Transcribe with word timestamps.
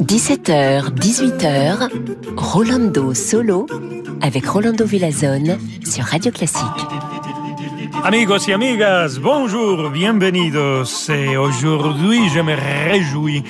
17h, 0.00 0.94
18h, 0.94 1.90
Rolando 2.36 3.14
Solo 3.14 3.66
avec 4.20 4.46
Rolando 4.46 4.84
Villazone 4.84 5.58
sur 5.84 6.04
Radio 6.04 6.32
Classique. 6.32 6.62
Amigos 8.04 8.48
y 8.48 8.52
amigas, 8.52 9.18
bonjour, 9.20 9.90
bienvenidos. 9.90 11.10
Et 11.10 11.36
aujourd'hui, 11.36 12.28
je 12.30 12.40
me 12.40 12.54
réjouis 12.54 13.42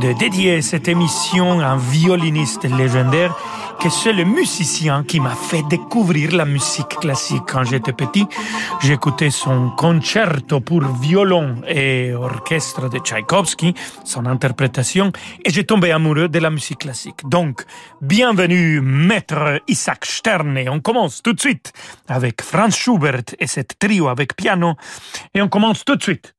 de 0.00 0.12
dédier 0.12 0.62
cette 0.62 0.88
émission 0.88 1.60
à 1.60 1.66
un 1.68 1.76
violoniste 1.78 2.64
légendaire 2.64 3.34
que 3.80 3.90
c'est 3.90 4.12
le 4.12 4.24
musicien 4.24 5.04
qui 5.04 5.20
m'a 5.20 5.34
fait 5.34 5.62
découvrir 5.68 6.32
la 6.34 6.44
musique 6.44 6.96
classique 7.00 7.42
quand 7.48 7.64
j'étais 7.64 7.92
petit. 7.92 8.26
J'écoutais 8.82 9.30
son 9.30 9.70
concerto 9.70 10.60
pour 10.60 10.82
violon 11.00 11.62
et 11.68 12.12
orchestre 12.14 12.88
de 12.88 12.98
Tchaïkovski, 12.98 13.74
son 14.04 14.26
interprétation, 14.26 15.12
et 15.44 15.50
j'ai 15.50 15.64
tombé 15.64 15.90
amoureux 15.92 16.28
de 16.28 16.38
la 16.38 16.50
musique 16.50 16.78
classique. 16.78 17.28
Donc, 17.28 17.64
bienvenue, 18.00 18.80
maître 18.80 19.60
Isaac 19.68 20.04
Stern, 20.06 20.56
et 20.58 20.68
on 20.68 20.80
commence 20.80 21.22
tout 21.22 21.32
de 21.32 21.40
suite 21.40 21.72
avec 22.08 22.42
Franz 22.42 22.76
Schubert 22.76 23.22
et 23.38 23.46
cette 23.46 23.78
trio 23.78 24.08
avec 24.08 24.36
piano, 24.36 24.74
et 25.34 25.42
on 25.42 25.48
commence 25.48 25.84
tout 25.84 25.96
de 25.96 26.02
suite. 26.02 26.35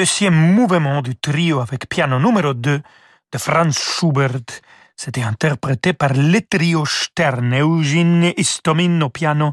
Deuxième 0.00 0.54
mouvement 0.54 1.02
du 1.02 1.14
trio 1.14 1.60
avec 1.60 1.86
piano 1.86 2.18
numéro 2.18 2.54
2 2.54 2.80
de 3.32 3.38
Franz 3.38 3.78
Schubert. 3.78 4.62
C'était 4.96 5.20
interprété 5.20 5.92
par 5.92 6.14
le 6.14 6.40
trio 6.40 6.86
Stern, 6.86 7.52
Eugene 7.52 8.32
Istomin 8.38 9.02
au 9.02 9.10
piano, 9.10 9.52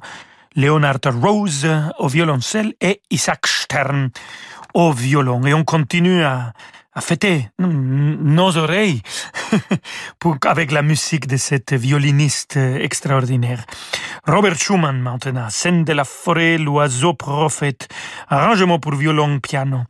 Leonard 0.55 1.01
Rose 1.21 1.67
au 1.99 2.07
violoncelle 2.07 2.75
et 2.79 3.01
Isaac 3.11 3.45
Stern 3.45 4.09
au 4.73 4.93
violon. 4.93 5.45
Et 5.45 5.53
on 5.53 5.65
continue 5.65 6.23
à 6.97 7.01
fêter 7.01 7.47
nos 7.59 8.57
oreilles 8.57 9.03
avec 10.45 10.71
la 10.71 10.81
musique 10.81 11.27
de 11.27 11.37
cette 11.37 11.73
violiniste 11.73 12.57
extraordinaire. 12.57 13.63
Robert 14.25 14.55
Schumann 14.55 14.99
maintenant, 14.99 15.47
scène 15.51 15.83
de 15.83 15.93
la 15.93 16.03
forêt, 16.03 16.57
l'oiseau 16.57 17.13
prophète, 17.13 17.87
arrangement 18.27 18.79
pour 18.79 18.95
violon, 18.95 19.39
piano, 19.39 19.83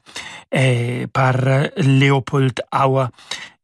par 1.13 1.35
Léopold. 1.77 2.61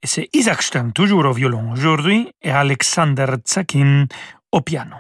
Et 0.02 0.08
c'est 0.08 0.30
Isaac 0.32 0.62
Stern, 0.64 0.94
toujours 0.94 1.26
au 1.26 1.34
violon 1.34 1.74
aujourd'hui, 1.74 2.32
et 2.42 2.52
Alexander 2.52 3.28
Tsakin 3.44 4.06
au 4.54 4.62
piano. 4.62 4.96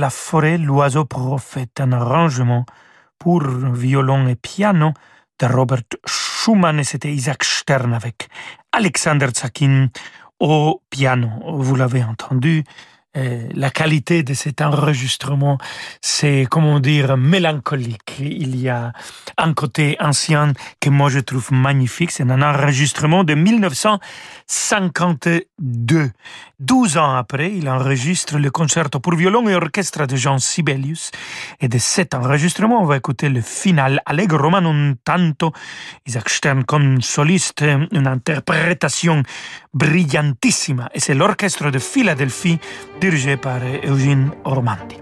La 0.00 0.10
forêt, 0.10 0.56
l'oiseau 0.56 1.04
prophète, 1.04 1.78
un 1.78 1.92
arrangement 1.92 2.64
pour 3.18 3.42
violon 3.42 4.26
et 4.28 4.34
piano 4.34 4.92
de 5.38 5.46
Robert 5.46 5.82
Schumann 6.06 6.78
et 6.78 6.84
c'était 6.84 7.12
Isaac 7.12 7.44
Stern 7.44 7.92
avec 7.92 8.28
Alexander 8.72 9.28
Tsakin 9.28 9.88
au 10.40 10.82
piano. 10.88 11.28
Vous 11.58 11.76
l'avez 11.76 12.02
entendu, 12.02 12.64
la 13.14 13.70
qualité 13.70 14.22
de 14.22 14.34
cet 14.34 14.60
enregistrement, 14.60 15.58
c'est, 16.00 16.46
comment 16.48 16.78
dire, 16.78 17.16
mélancolique. 17.16 18.20
Il 18.20 18.54
y 18.60 18.68
a 18.68 18.92
un 19.36 19.52
côté 19.52 19.96
ancien 20.00 20.52
que 20.80 20.90
moi 20.90 21.10
je 21.10 21.18
trouve 21.18 21.52
magnifique. 21.52 22.12
C'est 22.12 22.22
un 22.22 22.42
enregistrement 22.42 23.24
de 23.24 23.34
1952. 23.34 26.12
Douze 26.60 26.98
ans 26.98 27.16
après, 27.16 27.52
il 27.52 27.68
enregistre 27.68 28.38
le 28.38 28.50
concerto 28.50 29.00
pour 29.00 29.14
violon 29.14 29.48
et 29.48 29.54
orchestre 29.54 30.06
de 30.06 30.16
Jean 30.16 30.38
Sibelius. 30.38 31.10
Et 31.60 31.68
de 31.68 31.78
cet 31.78 32.12
enregistrement, 32.14 32.82
on 32.82 32.84
va 32.84 32.98
écouter 32.98 33.28
le 33.28 33.40
final 33.40 34.00
Allegro 34.06 34.50
ma 34.50 34.60
non 34.60 34.94
tanto. 35.04 35.52
Isaac 36.06 36.28
Stern 36.28 36.62
comme 36.64 37.02
soliste, 37.02 37.64
une 37.90 38.06
interprétation 38.06 39.24
brillantissima. 39.72 40.88
Et 40.94 41.00
c'est 41.00 41.14
l'orchestre 41.14 41.70
de 41.70 41.78
Philadelphie 41.78 42.58
dirigé 43.00 43.36
par 43.36 43.60
Eugene 43.84 44.30
Ormandy. 44.44 44.96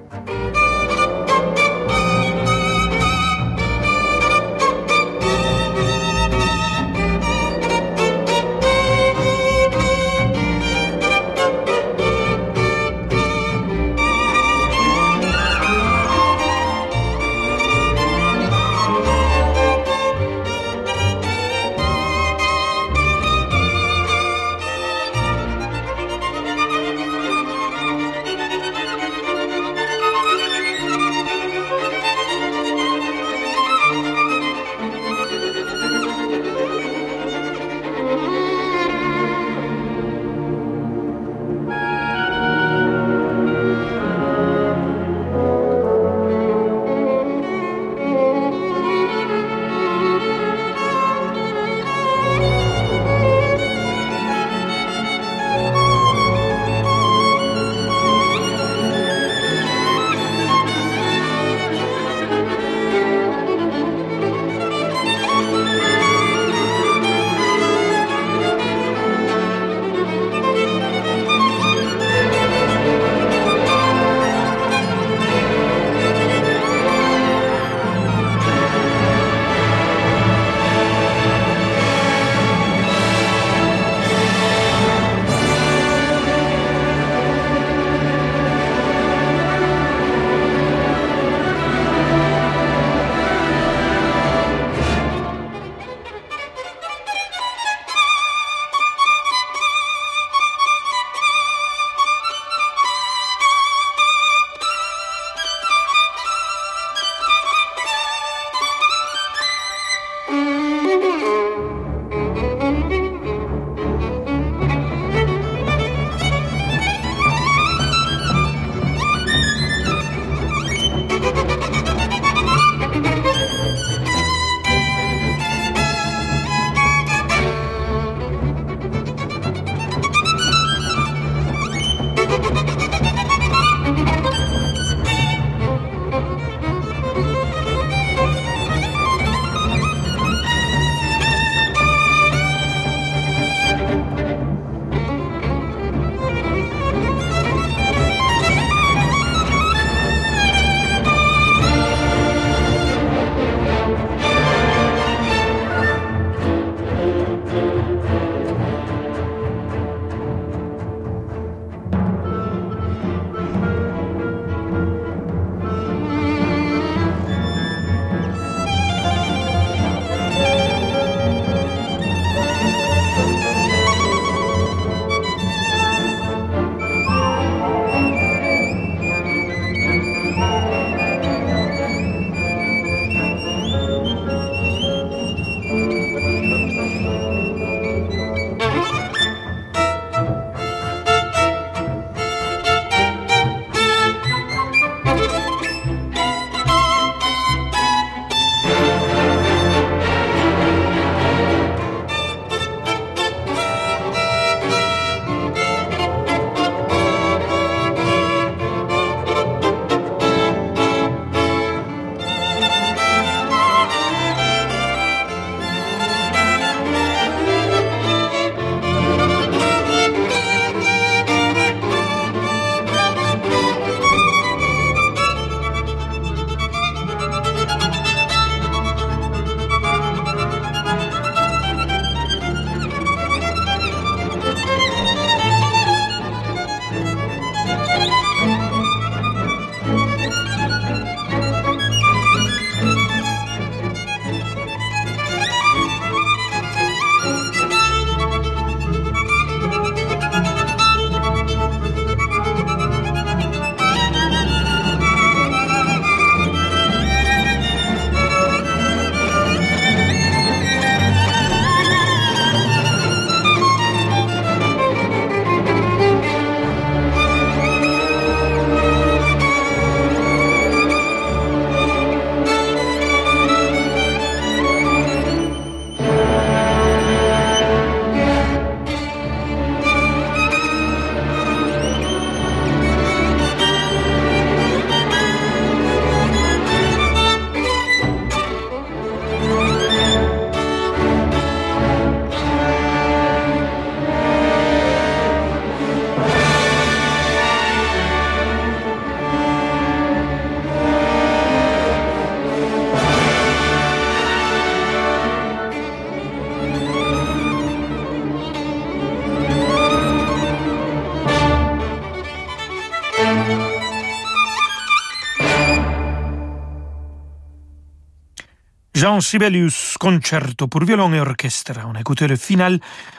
Sibelius, 319.20 319.96
concerto 319.98 320.68
pour 320.68 320.84
violon 320.84 321.12
et 321.12 321.20
orchestre. 321.20 321.72
On 321.86 321.94
a 321.94 322.36
final 322.36 322.78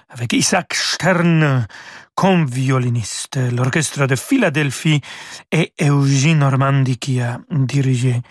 avec 0.10 0.34
Isaac 0.34 0.74
Stern 0.74 1.66
comme 2.16 2.46
violoniste. 2.46 3.40
L'orchestre 3.52 4.08
de 4.08 4.16
Philadelphie 4.16 5.02
et 5.52 5.74
Eugene 5.82 6.40
Normandi 6.40 6.98
qui 6.98 7.22
a 7.22 7.40
dirigé 7.52 8.22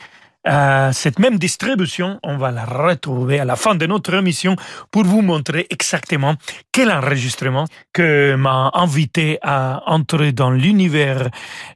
euh, 0.47 0.93
cette 0.93 1.19
même 1.19 1.39
distribution, 1.39 2.19
on 2.23 2.37
va 2.37 2.51
la 2.51 2.65
retrouver 2.65 3.41
à 3.41 3.45
la 3.45 3.57
fin 3.57 3.75
de 3.75 3.87
notre 3.87 4.15
émission 4.15 4.57
pour 4.91 5.05
vous 5.05 5.21
montrer 5.21 5.67
exactement 5.71 6.35
quel 6.73 6.91
enregistrement 6.91 7.65
que 7.93 8.35
m'a 8.35 8.71
invité 8.75 9.39
à 9.43 9.83
entrer 9.87 10.33
dans 10.33 10.51
l'univers 10.51 11.29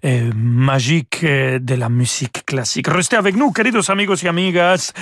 euh, 0.04 0.30
magique 0.34 1.24
de 1.24 1.74
la 1.74 1.88
musique 1.88 2.46
classique. 2.46 2.88
Restez 2.88 3.16
avec 3.16 3.36
nous, 3.36 3.50
queridos 3.52 3.90
amigos 3.90 4.22
et 4.22 4.28
amigas. 4.28 4.92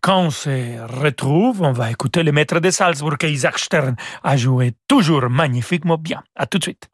Quand 0.00 0.20
on 0.20 0.30
se 0.30 1.02
retrouve, 1.02 1.62
on 1.62 1.72
va 1.72 1.90
écouter 1.90 2.22
le 2.22 2.32
maître 2.32 2.58
de 2.58 2.70
Salzbourg 2.70 3.16
Isaac 3.22 3.58
Stern 3.58 3.96
a 4.24 4.36
joué 4.36 4.72
toujours 4.88 5.28
magnifiquement 5.28 5.98
bien. 5.98 6.22
À 6.36 6.46
tout 6.46 6.58
de 6.58 6.64
suite. 6.64 6.88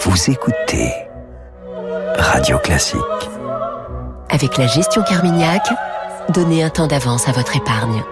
Vous 0.00 0.30
écoutez 0.30 0.92
Radio 2.18 2.58
Classique. 2.58 3.43
Avec 4.30 4.58
la 4.58 4.66
gestion 4.66 5.02
Carmignac, 5.02 5.62
donnez 6.32 6.62
un 6.62 6.70
temps 6.70 6.86
d'avance 6.86 7.28
à 7.28 7.32
votre 7.32 7.56
épargne. 7.56 8.02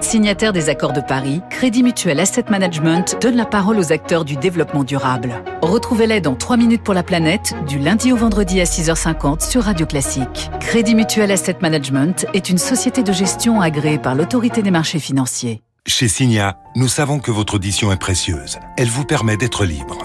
Signataire 0.00 0.52
des 0.52 0.68
accords 0.68 0.92
de 0.92 1.00
Paris, 1.00 1.42
Crédit 1.50 1.82
Mutuel 1.82 2.20
Asset 2.20 2.44
Management 2.48 3.18
donne 3.20 3.34
la 3.34 3.44
parole 3.44 3.78
aux 3.78 3.92
acteurs 3.92 4.24
du 4.24 4.36
développement 4.36 4.84
durable. 4.84 5.42
Retrouvez-les 5.62 6.20
dans 6.20 6.34
3 6.34 6.56
minutes 6.56 6.82
pour 6.84 6.94
la 6.94 7.02
planète, 7.02 7.54
du 7.66 7.78
lundi 7.78 8.12
au 8.12 8.16
vendredi 8.16 8.60
à 8.60 8.64
6h50 8.64 9.48
sur 9.48 9.64
Radio 9.64 9.84
Classique. 9.84 10.50
Crédit 10.60 10.94
Mutuel 10.94 11.32
Asset 11.32 11.56
Management 11.60 12.24
est 12.34 12.48
une 12.48 12.58
société 12.58 13.02
de 13.02 13.12
gestion 13.12 13.60
agréée 13.60 13.98
par 13.98 14.14
l'autorité 14.14 14.62
des 14.62 14.70
marchés 14.70 15.00
financiers. 15.00 15.60
Chez 15.86 16.08
Signa, 16.08 16.58
nous 16.76 16.88
savons 16.88 17.18
que 17.18 17.30
votre 17.30 17.54
audition 17.54 17.92
est 17.92 18.00
précieuse. 18.00 18.58
Elle 18.76 18.88
vous 18.88 19.04
permet 19.04 19.36
d'être 19.36 19.64
libre. 19.64 19.98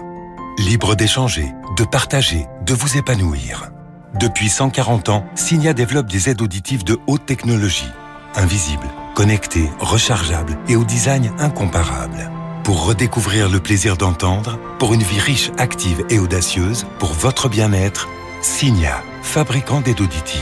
Libre 0.58 0.96
d'échanger, 0.96 1.54
de 1.78 1.84
partager, 1.86 2.46
de 2.66 2.74
vous 2.74 2.98
épanouir. 2.98 3.72
Depuis 4.20 4.50
140 4.50 5.10
ans, 5.10 5.26
Signa 5.34 5.74
développe 5.74 6.08
des 6.08 6.30
aides 6.30 6.42
auditives 6.42 6.84
de 6.84 7.00
haute 7.08 7.26
technologie, 7.26 7.90
invisibles, 8.36 8.90
connectées, 9.16 9.70
rechargeables 9.80 10.58
et 10.68 10.76
au 10.76 10.84
design 10.84 11.32
incomparable. 11.40 12.30
Pour 12.66 12.86
redécouvrir 12.86 13.50
le 13.50 13.60
plaisir 13.60 13.96
d'entendre, 13.96 14.60
pour 14.78 14.94
une 14.94 15.04
vie 15.04 15.20
riche, 15.20 15.52
active 15.58 16.04
et 16.10 16.20
audacieuse, 16.20 16.86
pour 17.00 17.14
votre 17.14 17.48
bien-être, 17.48 18.10
Signia, 18.42 19.04
fabricant 19.24 19.82
d'aide 19.82 20.02
auditive. 20.02 20.42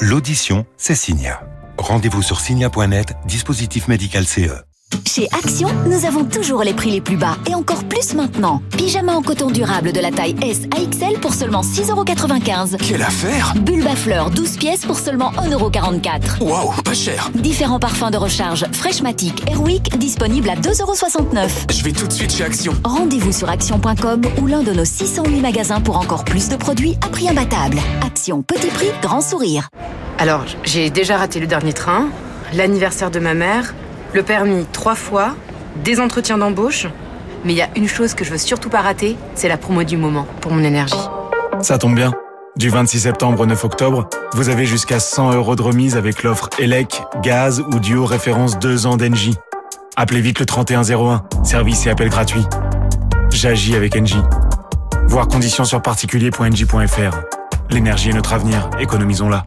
L'audition, 0.00 0.64
c'est 0.76 0.94
Signia. 0.94 1.42
Rendez-vous 1.76 2.22
sur 2.22 2.40
signia.net, 2.40 3.14
dispositif 3.26 3.88
médical 3.88 4.26
CE. 4.26 4.69
Chez 5.06 5.28
Action, 5.32 5.68
nous 5.86 6.04
avons 6.04 6.24
toujours 6.24 6.62
les 6.62 6.72
prix 6.72 6.90
les 6.92 7.00
plus 7.00 7.16
bas 7.16 7.36
et 7.48 7.54
encore 7.54 7.82
plus 7.84 8.14
maintenant. 8.14 8.62
Pyjama 8.76 9.14
en 9.14 9.22
coton 9.22 9.50
durable 9.50 9.92
de 9.92 9.98
la 10.00 10.10
taille 10.10 10.36
S 10.40 10.60
à 10.76 10.80
XL 10.80 11.18
pour 11.20 11.34
seulement 11.34 11.62
6,95€. 11.62 12.76
Quelle 12.76 13.02
affaire 13.02 13.54
Bulbafleur 13.56 14.30
12 14.30 14.56
pièces 14.56 14.86
pour 14.86 14.98
seulement 14.98 15.32
1,44€. 15.32 16.42
Waouh, 16.42 16.72
pas 16.84 16.94
cher 16.94 17.28
Différents 17.34 17.80
parfums 17.80 18.10
de 18.12 18.16
recharge 18.18 18.66
Freshmatic 18.72 19.50
Airwick 19.50 19.98
disponibles 19.98 20.48
à 20.48 20.54
2,69€. 20.54 21.72
Je 21.72 21.82
vais 21.82 21.92
tout 21.92 22.06
de 22.06 22.12
suite 22.12 22.32
chez 22.32 22.44
Action. 22.44 22.72
Rendez-vous 22.84 23.32
sur 23.32 23.48
action.com 23.48 24.22
ou 24.40 24.46
l'un 24.46 24.62
de 24.62 24.72
nos 24.72 24.84
608 24.84 25.40
magasins 25.40 25.80
pour 25.80 25.98
encore 25.98 26.24
plus 26.24 26.48
de 26.48 26.56
produits 26.56 26.96
à 27.04 27.08
prix 27.08 27.28
imbattable. 27.28 27.78
Action, 28.06 28.42
petit 28.42 28.68
prix, 28.68 28.90
grand 29.02 29.20
sourire. 29.20 29.68
Alors, 30.18 30.44
j'ai 30.62 30.90
déjà 30.90 31.16
raté 31.16 31.40
le 31.40 31.48
dernier 31.48 31.72
train, 31.72 32.08
l'anniversaire 32.54 33.10
de 33.10 33.18
ma 33.18 33.34
mère 33.34 33.74
le 34.12 34.22
permis 34.22 34.66
trois 34.72 34.94
fois, 34.94 35.34
des 35.84 36.00
entretiens 36.00 36.38
d'embauche. 36.38 36.86
Mais 37.44 37.52
il 37.52 37.56
y 37.56 37.62
a 37.62 37.68
une 37.76 37.88
chose 37.88 38.14
que 38.14 38.24
je 38.24 38.30
veux 38.30 38.38
surtout 38.38 38.68
pas 38.68 38.80
rater, 38.80 39.16
c'est 39.34 39.48
la 39.48 39.56
promo 39.56 39.82
du 39.82 39.96
moment 39.96 40.26
pour 40.40 40.52
mon 40.52 40.62
énergie. 40.62 40.94
Ça 41.62 41.78
tombe 41.78 41.94
bien. 41.94 42.12
Du 42.56 42.68
26 42.68 43.00
septembre 43.00 43.40
au 43.40 43.46
9 43.46 43.64
octobre, 43.64 44.08
vous 44.34 44.48
avez 44.48 44.66
jusqu'à 44.66 45.00
100 45.00 45.32
euros 45.34 45.56
de 45.56 45.62
remise 45.62 45.96
avec 45.96 46.22
l'offre 46.22 46.50
ELEC, 46.58 47.02
gaz 47.22 47.60
ou 47.60 47.78
duo 47.78 48.04
référence 48.04 48.58
2 48.58 48.86
ans 48.86 48.96
d'Engie. 48.96 49.36
Appelez 49.96 50.20
vite 50.20 50.40
le 50.40 50.46
3101, 50.46 51.24
service 51.44 51.86
et 51.86 51.90
appel 51.90 52.10
gratuit. 52.10 52.44
J'agis 53.30 53.76
avec 53.76 53.96
Engie. 53.96 54.22
Voir 55.06 55.28
conditions 55.28 55.64
sur 55.64 55.80
particulier.engie.fr. 55.80 57.20
L'énergie 57.70 58.10
est 58.10 58.14
notre 58.14 58.32
avenir, 58.32 58.68
économisons-la. 58.80 59.46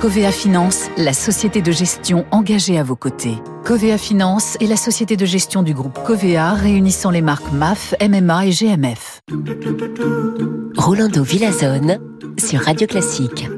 Covea 0.00 0.30
Finance, 0.30 0.90
la 0.96 1.12
société 1.12 1.60
de 1.60 1.72
gestion 1.72 2.24
engagée 2.30 2.78
à 2.78 2.84
vos 2.84 2.94
côtés. 2.94 3.34
Covea 3.64 3.98
Finance 3.98 4.56
est 4.60 4.68
la 4.68 4.76
société 4.76 5.16
de 5.16 5.26
gestion 5.26 5.64
du 5.64 5.74
groupe 5.74 5.98
Covea 6.04 6.54
réunissant 6.54 7.10
les 7.10 7.20
marques 7.20 7.52
MAF, 7.52 7.94
MMA 8.00 8.46
et 8.46 8.50
GMF. 8.50 9.22
Rolando 10.76 11.24
Villazone 11.24 11.98
sur 12.38 12.60
Radio 12.60 12.86
Classique. 12.86 13.48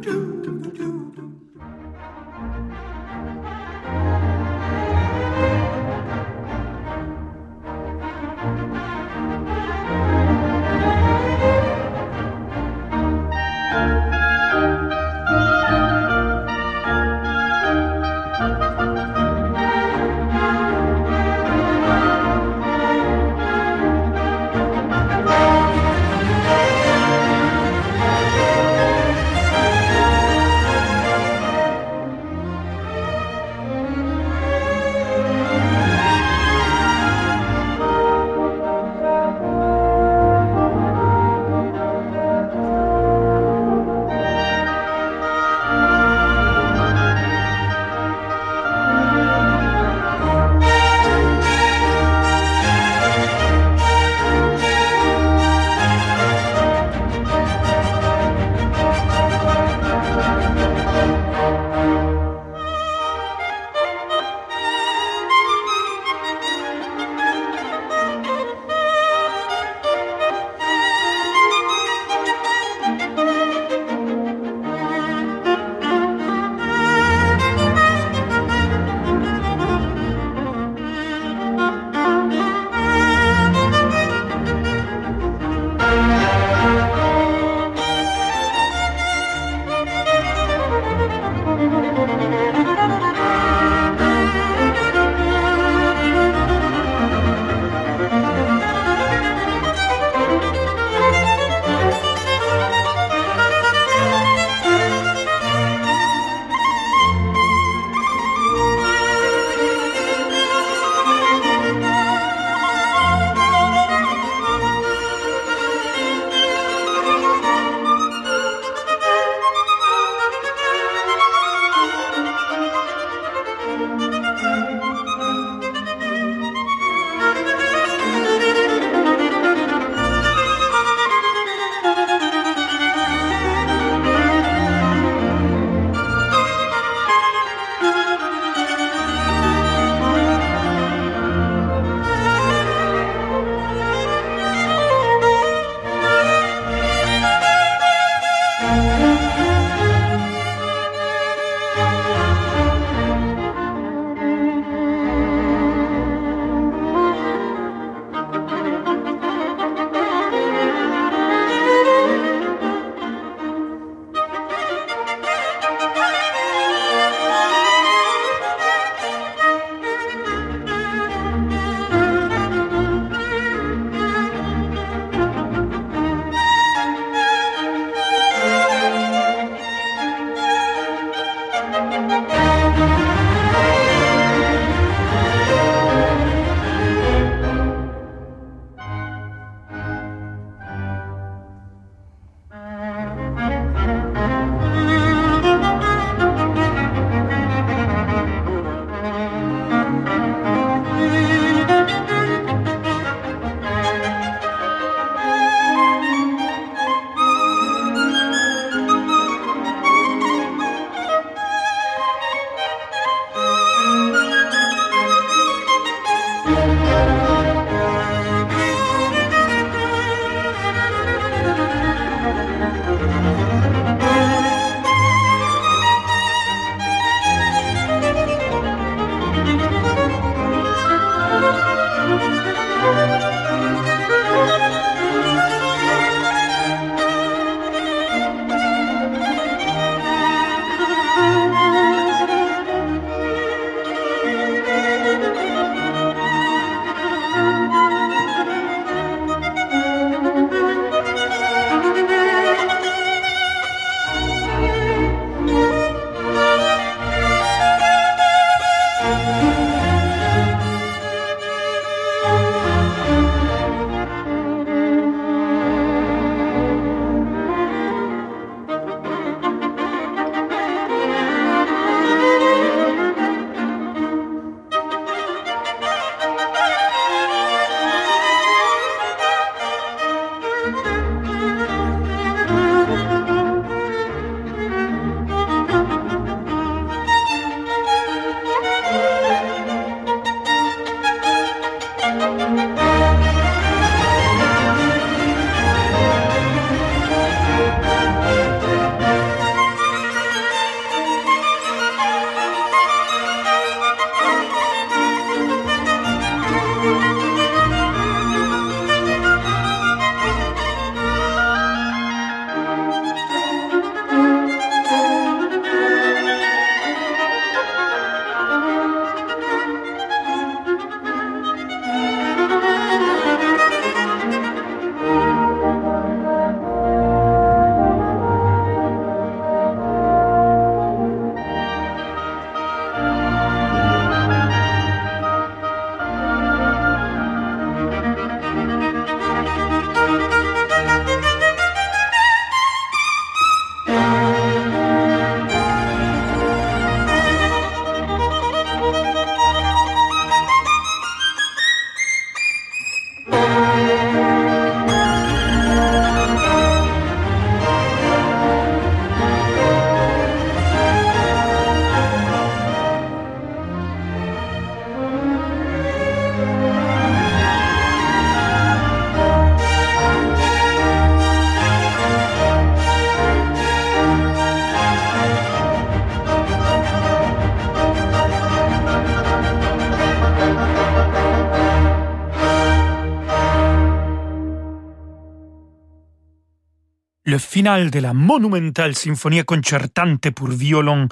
Le 387.31 387.39
final 387.39 387.91
de 387.93 388.01
la 388.01 388.13
monumentale 388.13 388.97
symphonie 388.97 389.45
concertante 389.45 390.31
pour 390.31 390.49
violon, 390.49 391.09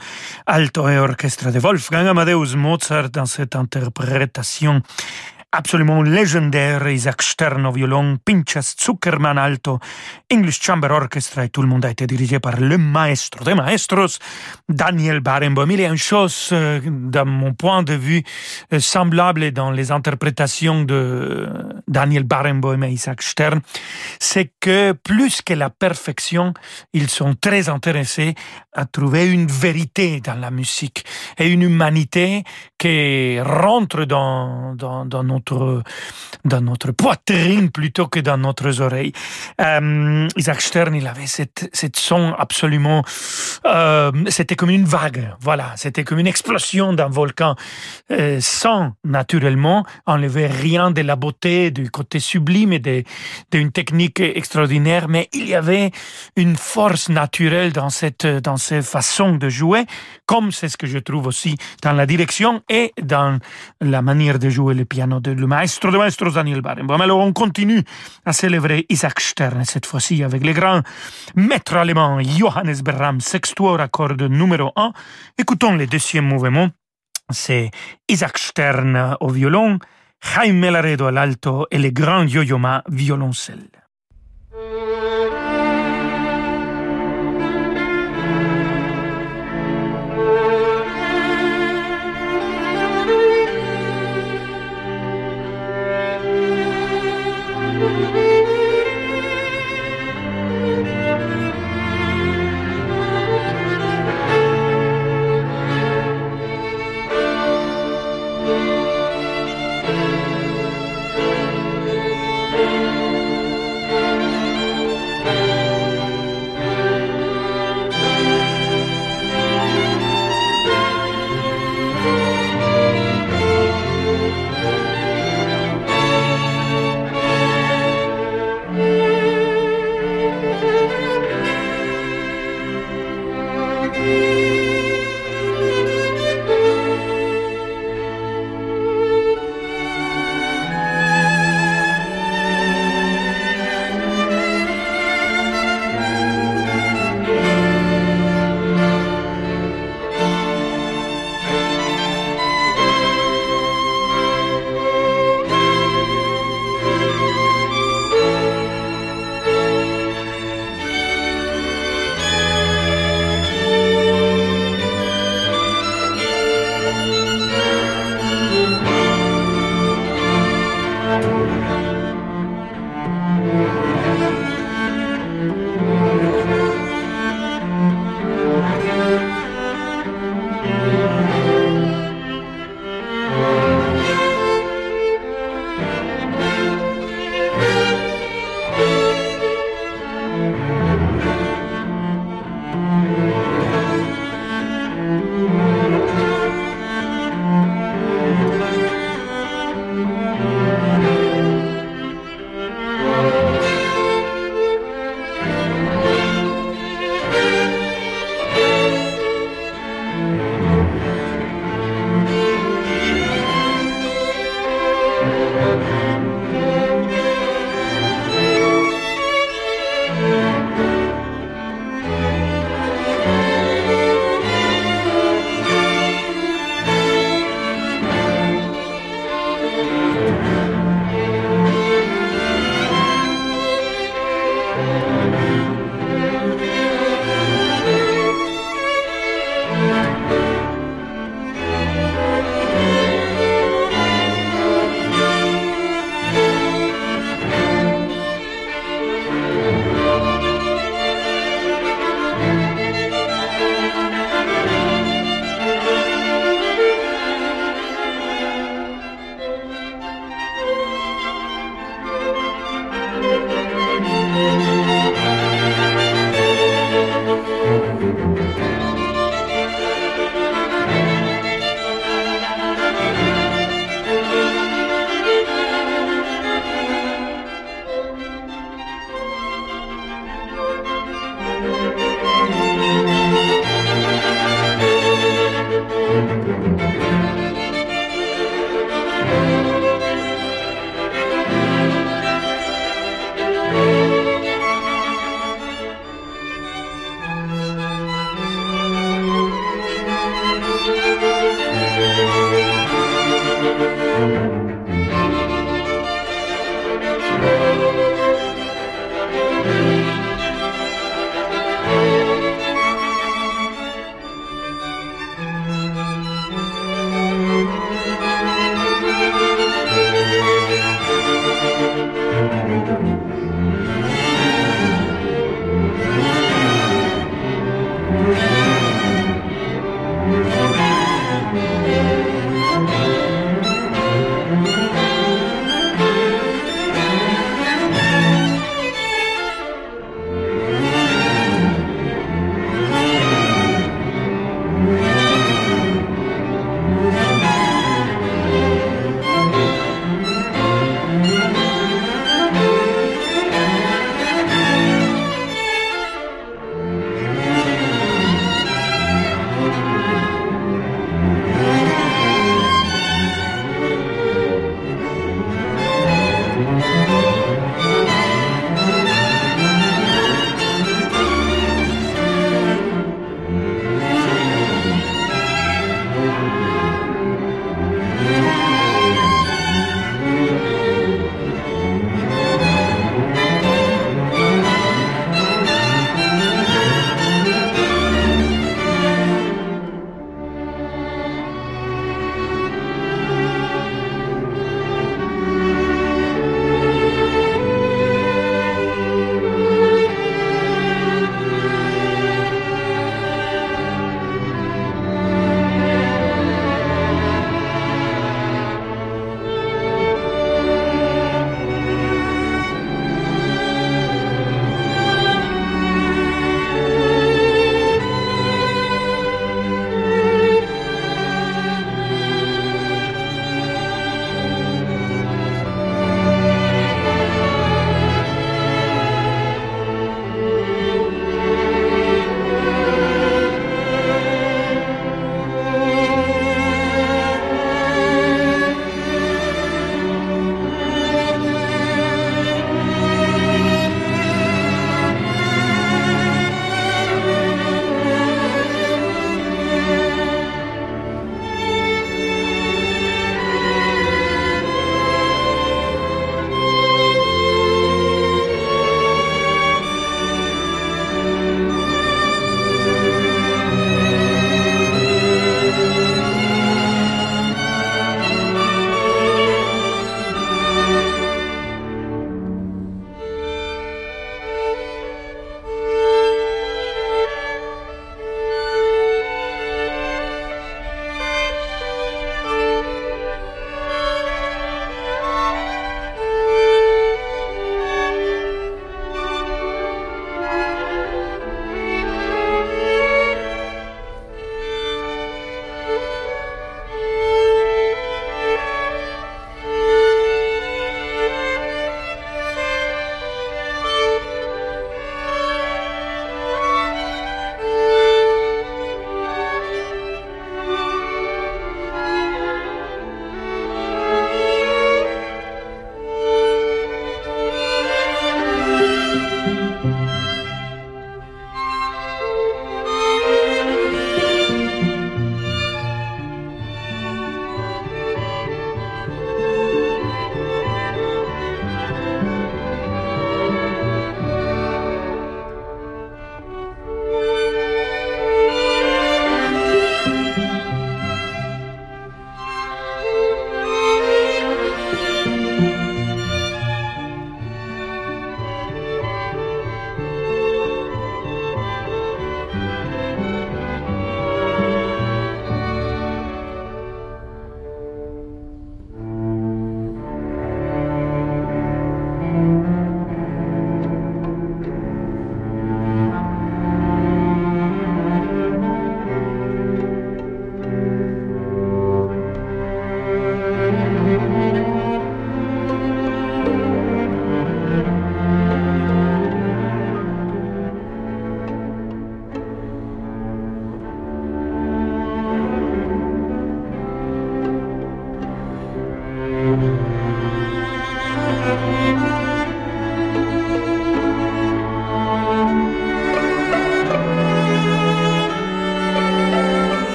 alto 0.46 0.88
et 0.88 0.98
orchestre 0.98 1.52
de 1.52 1.60
Wolfgang 1.60 2.08
Amadeus 2.08 2.56
Mozart 2.56 3.10
dans 3.10 3.26
cette 3.26 3.54
interprétation 3.54 4.82
absolument 5.52 6.02
légendaire, 6.02 6.88
Isaac 6.88 7.22
Stern 7.22 7.64
au 7.64 7.72
violon, 7.72 8.18
Pinchas 8.22 8.74
Zuckerman 8.78 9.38
alto, 9.38 9.78
English 10.30 10.60
Chamber 10.60 10.90
Orchestra 10.90 11.44
et 11.44 11.48
tout 11.48 11.62
le 11.62 11.68
monde 11.68 11.86
a 11.86 11.90
été 11.90 12.06
dirigé 12.06 12.38
par 12.38 12.60
le 12.60 12.76
maestro 12.76 13.44
des 13.44 13.54
maestros, 13.54 14.18
Daniel 14.68 15.20
Barenboim. 15.20 15.70
Il 15.70 15.80
y 15.80 15.84
a 15.86 15.88
une 15.88 15.96
chose, 15.96 16.50
euh, 16.52 16.80
d'un 16.84 17.24
mon 17.24 17.54
point 17.54 17.82
de 17.82 17.94
vue, 17.94 18.22
euh, 18.74 18.80
semblable 18.80 19.52
dans 19.52 19.70
les 19.70 19.90
interprétations 19.90 20.82
de 20.82 21.48
Daniel 21.88 22.24
Barenboim 22.24 22.82
et 22.82 22.90
Isaac 22.90 23.22
Stern, 23.22 23.60
c'est 24.20 24.52
que 24.60 24.92
plus 24.92 25.40
que 25.40 25.54
la 25.54 25.70
perfection, 25.70 26.52
ils 26.92 27.08
sont 27.08 27.34
très 27.34 27.70
intéressés 27.70 28.34
à 28.74 28.84
trouver 28.84 29.26
une 29.26 29.46
vérité 29.46 30.20
dans 30.20 30.38
la 30.38 30.50
musique 30.50 31.04
et 31.38 31.48
une 31.48 31.62
humanité 31.62 32.44
qui 32.78 33.40
rentre 33.40 34.04
dans, 34.04 34.74
dans, 34.74 35.04
dans 35.04 35.24
notre, 35.24 35.82
dans 36.44 36.60
notre 36.60 36.92
poitrine 36.92 37.70
plutôt 37.70 38.06
que 38.06 38.20
dans 38.20 38.38
notre 38.38 38.80
oreilles. 38.80 39.12
Euh, 39.60 40.28
Isaac 40.36 40.60
Stern, 40.60 40.94
il 40.94 41.06
avait 41.06 41.26
cette, 41.26 41.68
cette 41.72 41.96
son 41.96 42.34
absolument, 42.38 43.02
euh, 43.66 44.12
c'était 44.28 44.54
comme 44.54 44.70
une 44.70 44.84
vague, 44.84 45.34
voilà, 45.40 45.72
c'était 45.76 46.04
comme 46.04 46.20
une 46.20 46.28
explosion 46.28 46.92
d'un 46.92 47.08
volcan, 47.08 47.56
euh, 48.12 48.38
sans 48.40 48.92
naturellement 49.04 49.84
enlever 50.06 50.46
rien 50.46 50.92
de 50.92 51.02
la 51.02 51.16
beauté, 51.16 51.70
du 51.72 51.90
côté 51.90 52.20
sublime 52.20 52.72
et 52.72 53.04
d'une 53.50 53.72
technique 53.72 54.20
extraordinaire, 54.20 55.08
mais 55.08 55.28
il 55.32 55.48
y 55.48 55.54
avait 55.54 55.90
une 56.36 56.56
force 56.56 57.08
naturelle 57.08 57.72
dans 57.72 57.90
cette, 57.90 58.26
dans 58.26 58.56
ces 58.56 58.82
façons 58.82 59.34
de 59.34 59.48
jouer, 59.48 59.84
comme 60.26 60.52
c'est 60.52 60.68
ce 60.68 60.76
que 60.76 60.86
je 60.86 60.98
trouve 60.98 61.26
aussi 61.26 61.56
dans 61.82 61.92
la 61.92 62.06
direction 62.06 62.62
et 62.68 62.92
dans 63.02 63.38
la 63.80 64.02
manière 64.02 64.38
de 64.38 64.48
jouer 64.50 64.74
le 64.74 64.84
piano 64.84 65.20
le 65.24 65.46
maestro 65.46 65.90
de 65.90 65.98
maestros 65.98 66.34
Daniel 66.34 66.60
Barenboim. 66.60 67.00
Alors 67.00 67.20
on 67.20 67.32
continue 67.32 67.82
à 68.24 68.32
célébrer 68.32 68.86
Isaac 68.88 69.20
Stern, 69.20 69.64
cette 69.64 69.86
fois-ci 69.86 70.22
avec 70.22 70.44
les 70.44 70.52
grands 70.52 70.82
maîtres 71.34 71.76
allemands 71.76 72.20
Johannes 72.20 72.80
Brahms, 72.82 73.20
sextuor 73.20 73.80
à 73.80 73.88
corde 73.88 74.22
numéro 74.22 74.72
1. 74.76 74.92
Écoutons 75.38 75.74
le 75.74 75.86
deuxième 75.86 76.26
mouvement. 76.26 76.68
C'est 77.30 77.70
Isaac 78.08 78.38
Stern 78.38 79.16
au 79.20 79.28
violon, 79.28 79.78
Jaime 80.22 80.70
Laredo 80.70 81.06
à 81.06 81.12
l'alto 81.12 81.66
et 81.70 81.78
le 81.78 81.90
grand 81.90 82.24
Yo-Yo 82.24 82.58
violoncelle. 82.88 83.77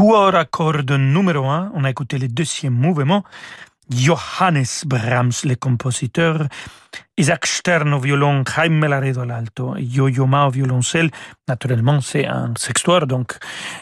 Sextuor 0.00 0.34
à 0.34 0.96
numéro 0.96 1.44
1, 1.44 1.72
on 1.74 1.84
a 1.84 1.90
écouté 1.90 2.16
le 2.16 2.26
deuxième 2.26 2.72
mouvement. 2.72 3.22
Johannes 3.90 4.64
Brahms, 4.86 5.32
le 5.44 5.56
compositeur, 5.56 6.46
Isaac 7.16 7.46
Stern 7.46 7.92
au 7.92 8.00
violon, 8.00 8.44
Jaime 8.46 8.86
Laredo 8.86 9.20
à 9.20 9.26
l'alto, 9.26 9.74
Yo-Yo 9.76 10.26
Ma 10.26 10.46
au 10.46 10.50
violoncelle. 10.50 11.10
Naturellement, 11.46 12.00
c'est 12.00 12.26
un 12.26 12.54
sextoire, 12.56 13.06
donc 13.06 13.34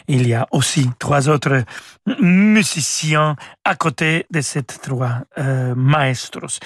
il 0.09 0.27
y 0.27 0.33
a 0.33 0.45
aussi 0.51 0.89
trois 0.99 1.29
autres 1.29 1.63
musiciens 2.19 3.37
à 3.63 3.75
côté 3.75 4.25
de 4.29 4.41
ces 4.41 4.63
trois 4.63 5.21
euh, 5.37 5.73
maestros. 5.75 6.59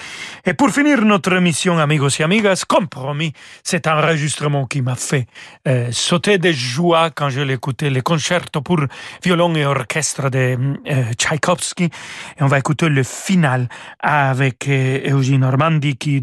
Et 0.44 0.54
pour 0.54 0.70
finir 0.70 1.02
notre 1.02 1.34
émission, 1.34 1.78
amigos 1.78 2.18
et 2.18 2.24
amigas, 2.24 2.64
comme 2.66 2.88
promis, 2.88 3.32
cet 3.62 3.86
enregistrement 3.86 4.66
qui 4.66 4.82
m'a 4.82 4.96
fait 4.96 5.26
euh, 5.68 5.92
sauter 5.92 6.38
de 6.38 6.50
joie 6.50 7.10
quand 7.10 7.28
je 7.28 7.42
l'écoutais, 7.42 7.90
le 7.90 8.00
concerto 8.02 8.62
pour 8.62 8.80
violon 9.22 9.54
et 9.54 9.64
orchestre 9.64 10.28
de 10.28 10.56
euh, 10.90 11.12
Tchaïkovski. 11.12 11.84
Et 11.84 12.42
on 12.42 12.46
va 12.46 12.58
écouter 12.58 12.88
le 12.88 13.02
final 13.04 13.68
avec 14.00 14.66
euh, 14.66 15.16
Eugene 15.16 15.40
Normandi 15.40 15.96
qui 15.96 16.20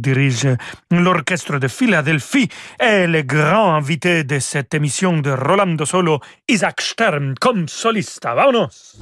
l'orchestre 0.91 1.57
de 1.59 1.67
Philadelphie 1.67 2.49
et 2.79 3.07
le 3.07 3.21
grand 3.21 3.75
invité 3.75 4.23
de 4.23 4.39
cette 4.39 4.73
émission 4.73 5.19
de 5.19 5.31
Rolando 5.31 5.85
Solo, 5.85 6.19
Isaac 6.47 6.81
Stern, 6.81 7.35
comme 7.39 7.67
soliste. 7.67 8.23
Vámonos! 8.23 8.97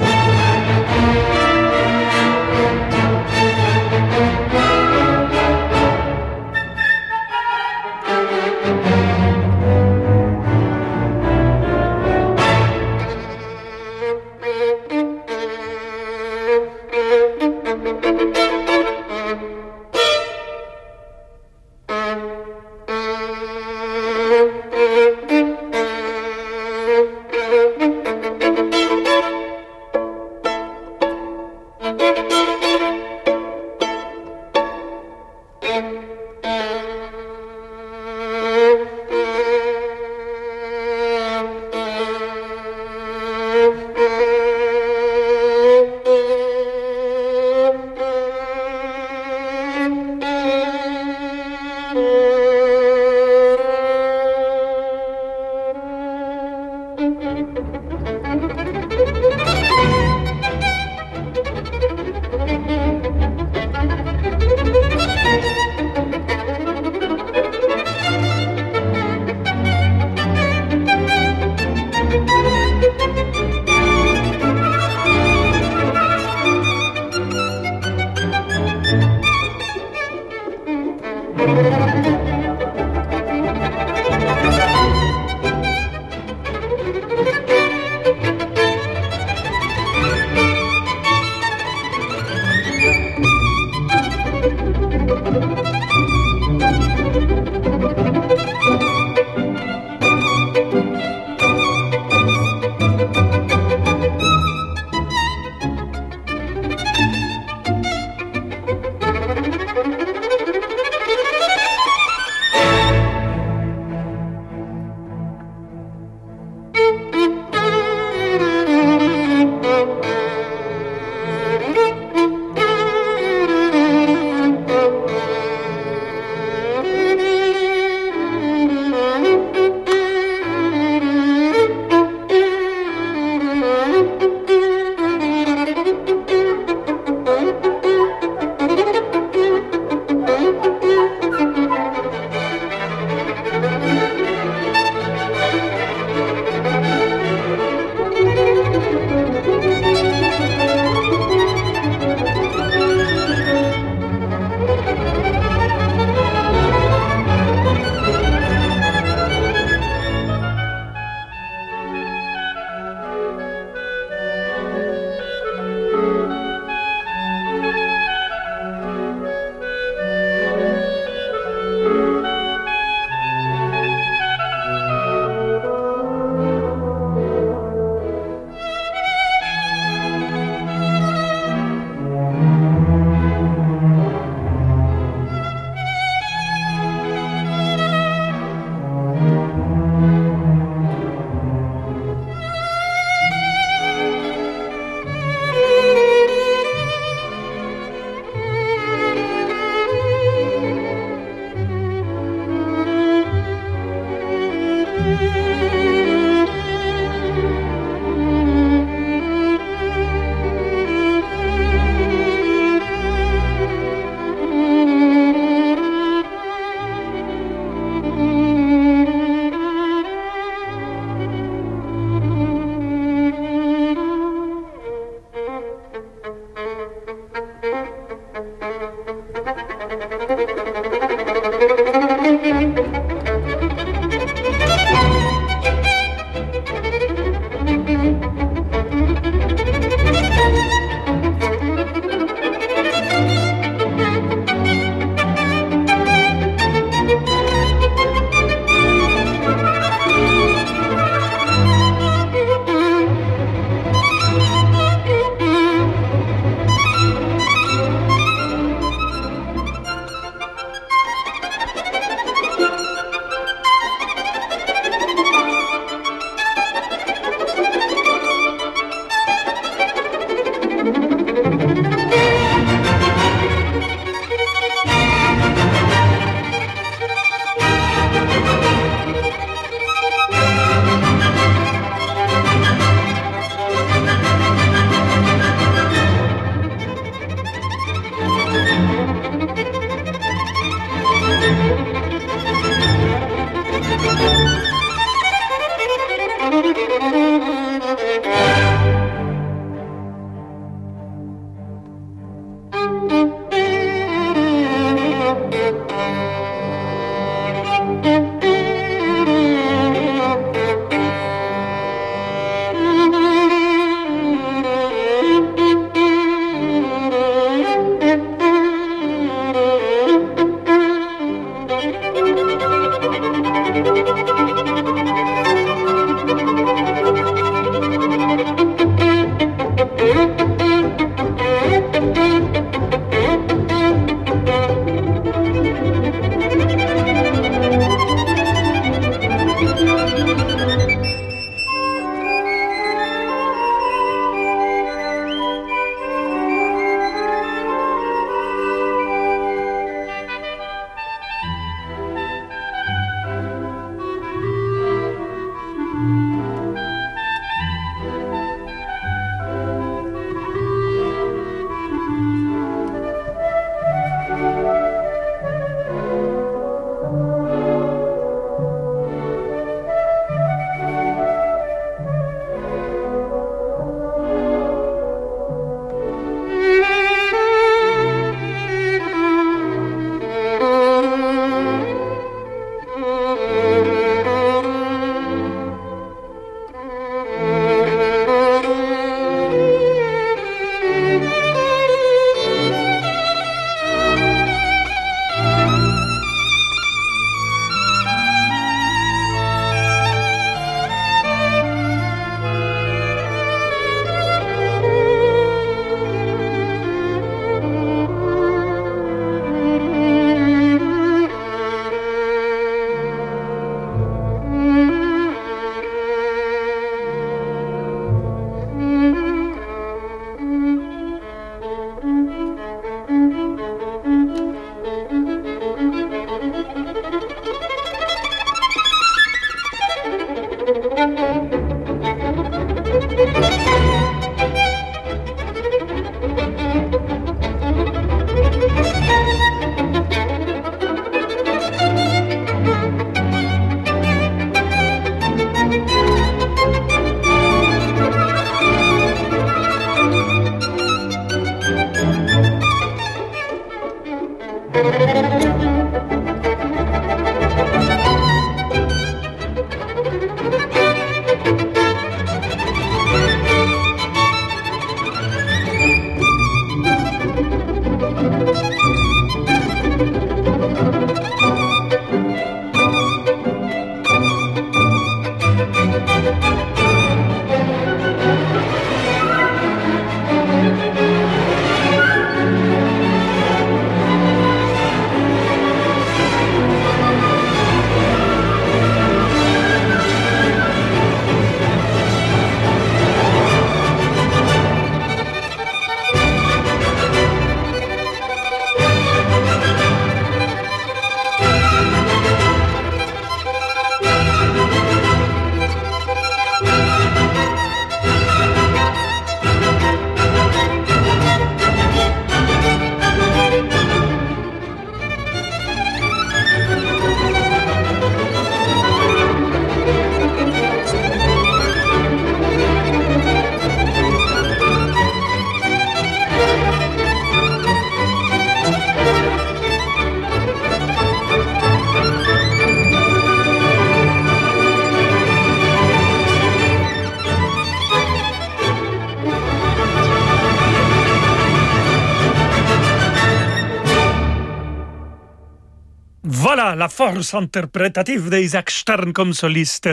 Force 546.99 547.33
interprétative 547.33 548.29
d'Isaac 548.29 548.69
Stern 548.69 549.13
comme 549.13 549.31
soliste 549.31 549.87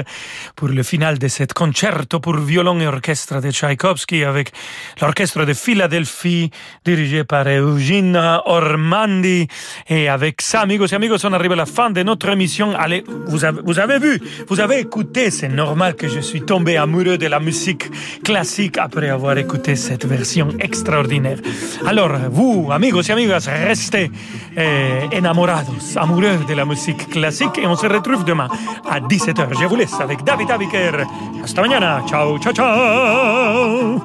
pour 0.56 0.66
le 0.66 0.82
final 0.82 1.20
de 1.20 1.28
cet 1.28 1.52
concerto 1.52 2.18
pour 2.18 2.36
violon 2.36 2.80
et 2.80 2.88
orchestre 2.88 3.40
de 3.40 3.52
Tchaïkovski 3.52 4.24
avec 4.24 4.50
l'orchestre 5.00 5.44
de 5.44 5.54
Philadelphie 5.54 6.50
dirigé 6.84 7.22
par 7.22 7.46
Eugene 7.46 8.16
Ormandi. 8.46 9.46
Et 9.88 10.08
avec 10.08 10.42
ça, 10.42 10.62
amigos 10.62 10.88
et 10.88 10.96
amigos, 10.96 11.24
on 11.24 11.32
arrive 11.32 11.52
à 11.52 11.56
la 11.56 11.66
fin 11.66 11.90
de 11.90 12.02
notre 12.02 12.28
émission. 12.28 12.74
Allez, 12.76 13.04
vous 13.28 13.44
avez, 13.44 14.00
vu, 14.00 14.20
vous 14.48 14.58
avez 14.58 14.80
écouté, 14.80 15.30
c'est 15.30 15.48
normal 15.48 15.94
que 15.94 16.08
je 16.08 16.18
suis 16.18 16.42
tombé 16.42 16.76
amoureux 16.76 17.18
de 17.18 17.28
la 17.28 17.38
musique 17.38 17.84
classique 18.24 18.78
après 18.78 19.10
avoir 19.10 19.38
écouté 19.38 19.76
cette 19.76 20.06
version 20.06 20.48
extraordinaire. 20.58 21.38
Alors, 21.86 22.16
vous, 22.32 22.70
amigos 22.72 23.02
et 23.02 23.12
amigas, 23.12 23.48
restez 23.48 24.10
eh, 24.56 25.16
enamorados, 25.16 25.96
amoureux 25.96 26.40
de 26.48 26.54
la 26.54 26.64
musique 26.64 26.95
classique 26.96 27.58
et 27.58 27.66
on 27.66 27.76
se 27.76 27.86
retrouve 27.86 28.24
demain 28.24 28.48
à 28.88 29.00
17h. 29.00 29.58
Je 29.60 29.66
vous 29.66 29.76
laisse 29.76 29.98
avec 30.00 30.24
David 30.24 30.50
Abiker. 30.50 31.04
Hasta 31.42 31.60
mañana. 31.60 32.02
Ciao, 32.08 32.38
ciao, 32.38 32.52
ciao. 32.52 34.00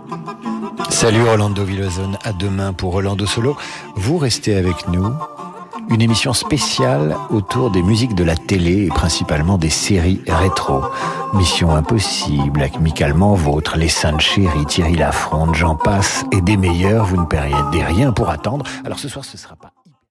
Salut 0.89 1.24
Rolando 1.24 1.64
Villazone. 1.64 2.18
À 2.24 2.34
demain 2.34 2.74
pour 2.74 2.94
Rolando 2.94 3.26
Solo. 3.26 3.56
Vous 3.96 4.18
restez 4.18 4.56
avec 4.56 4.88
nous. 4.88 5.14
une 5.92 6.02
émission 6.02 6.32
spéciale 6.34 7.18
autour 7.30 7.70
des 7.70 7.84
musiques 7.84 8.16
de 8.16 8.24
la 8.24 8.38
télé 8.38 8.86
et 8.86 8.88
principalement 8.88 9.58
des 9.58 9.70
séries 9.70 10.22
rétro. 10.28 10.82
Mission 11.34 11.76
Impossible, 11.76 12.70
Michael 12.80 13.14
Vôtre, 13.14 13.78
Les 13.78 13.89
Saintes 13.89 14.22
Chéries, 14.22 14.66
Thierry 14.66 14.96
Lafronde, 14.96 15.54
j'en 15.54 15.76
passe, 15.76 16.24
et 16.32 16.42
des 16.42 16.58
meilleurs, 16.58 17.06
vous 17.06 17.18
ne 17.18 17.26
perdez 17.26 17.84
rien 17.84 18.12
pour 18.12 18.30
attendre. 18.30 18.66
Alors 18.86 19.00
ce 19.00 19.10
soir, 19.10 19.26
ce 19.26 19.38
sera 19.38 19.56
pas 19.56 19.72